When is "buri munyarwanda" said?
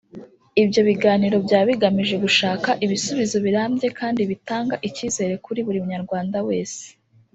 5.65-6.37